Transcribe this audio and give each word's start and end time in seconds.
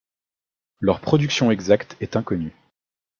Leur 0.79 0.99
production 0.99 1.51
exacte 1.51 1.95
est 2.01 2.15
inconnue. 2.15 2.55